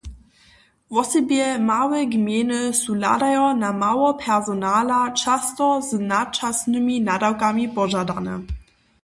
Wosebje 0.93 1.47
małe 1.71 1.99
gmejny 2.13 2.61
su 2.81 2.93
hladajo 2.97 3.47
na 3.53 3.69
mało 3.73 4.07
personala 4.13 5.11
často 5.21 5.65
z 5.81 5.93
načasnymi 6.13 6.95
nadawkami 7.09 7.63
přežadane. 7.75 8.33